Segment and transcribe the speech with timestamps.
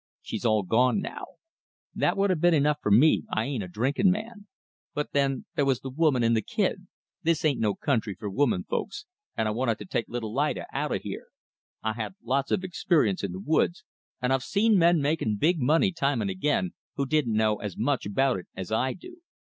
[0.23, 1.25] She's all gone now.
[1.93, 4.47] That'd have been enough for me I ain't a drinkin' man.
[4.95, 6.87] But then there was the woman and the kid.
[7.21, 9.05] This ain't no country for woman folks,
[9.37, 11.27] and I wanted t' take little Lida out o' here.
[11.83, 13.83] I had lots of experience in the woods,
[14.19, 18.07] and I've seen men make big money time and again, who didn't know as much
[18.07, 19.17] about it as I do.